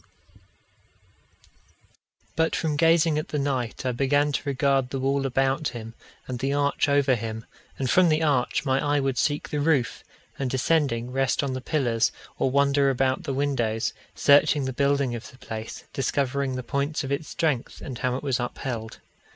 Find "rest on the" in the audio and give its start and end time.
11.11-11.61